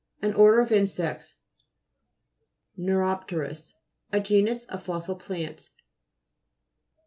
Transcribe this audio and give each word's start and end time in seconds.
An 0.23 0.33
order 0.33 0.59
of 0.59 0.71
insects 0.71 1.35
NEURO'PTERIS 2.75 3.75
A 4.11 4.19
genus 4.19 4.65
of 4.65 4.81
fossil 4.81 5.15
plants 5.15 5.67
(p. 5.77 5.81